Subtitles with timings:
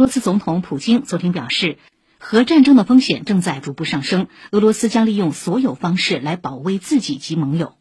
[0.00, 1.76] 俄罗斯总统普京昨天表示
[2.18, 7.79] 核战争的风险正在逐步上升俄罗斯将利用所有方式来保卫自己及盟友。